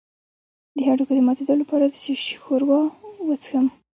[0.75, 2.81] د هډوکو د ماتیدو لپاره د څه شي ښوروا
[3.27, 3.65] وڅښم؟